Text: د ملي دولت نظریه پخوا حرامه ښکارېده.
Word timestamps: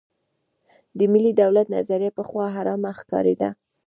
د 0.97 0.99
ملي 1.13 1.31
دولت 1.41 1.67
نظریه 1.75 2.11
پخوا 2.17 2.45
حرامه 2.55 2.91
ښکارېده. 2.99 3.49